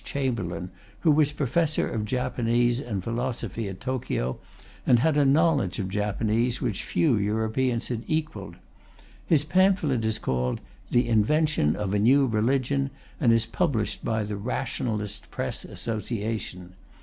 Chamberlain, 0.03 0.71
who 1.01 1.11
was 1.11 1.31
Professor 1.31 1.87
of 1.87 2.05
Japanese 2.05 2.79
and 2.79 3.03
philosophy 3.03 3.67
at 3.69 3.79
Tokyo, 3.79 4.39
and 4.83 4.97
had 4.97 5.15
a 5.15 5.23
knowledge 5.23 5.77
of 5.77 5.89
Japanese 5.89 6.59
which 6.59 6.83
few 6.83 7.15
Europeans 7.17 7.89
had 7.89 8.03
equalled. 8.07 8.55
His 9.27 9.43
pamphlet 9.43 10.03
is 10.03 10.17
called 10.17 10.59
The 10.89 11.07
Invention 11.07 11.75
of 11.75 11.93
a 11.93 11.99
New 11.99 12.25
Religion, 12.25 12.89
and 13.19 13.31
is 13.31 13.45
published 13.45 14.03
by 14.03 14.23
the 14.23 14.37
Rationalist 14.37 15.29
Press 15.29 15.63
Association. 15.63 16.73